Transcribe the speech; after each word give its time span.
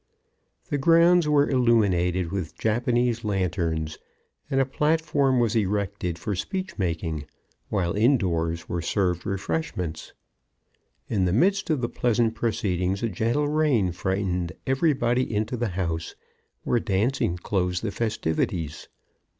The 0.71 0.79
grounds 0.79 1.29
were 1.29 1.47
illuminated 1.47 2.31
with 2.31 2.57
Japanese 2.57 3.23
lanterns 3.23 3.99
and 4.49 4.59
a 4.59 4.65
platform 4.65 5.39
was 5.39 5.55
erected 5.55 6.17
for 6.17 6.35
speech 6.35 6.79
making, 6.79 7.25
while 7.69 7.93
indoors 7.93 8.67
were 8.67 8.81
served 8.81 9.27
refreshments. 9.27 10.13
In 11.07 11.25
the 11.25 11.31
midst 11.31 11.69
of 11.69 11.81
the 11.81 11.87
pleasant 11.87 12.33
proceedings 12.33 13.03
a 13.03 13.09
gentle 13.09 13.47
rain 13.47 13.91
frightened 13.91 14.53
everybody 14.65 15.31
into 15.35 15.55
the 15.55 15.69
house, 15.77 16.15
where 16.63 16.79
dancing 16.79 17.37
closed 17.37 17.83
the 17.83 17.91
festivities. 17.91 18.87